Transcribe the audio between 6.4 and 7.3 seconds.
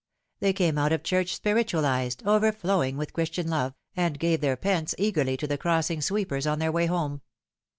on their way home.